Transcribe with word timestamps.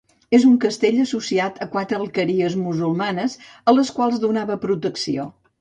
És 0.35 0.45
un 0.51 0.53
castell 0.61 1.01
associat 1.03 1.59
a 1.67 1.67
quatre 1.75 1.99
alqueries 2.01 2.57
musulmanes, 2.63 3.39
a 3.73 3.79
les 3.81 3.95
quals 3.99 4.21
donava 4.29 4.63
protecció. 4.69 5.33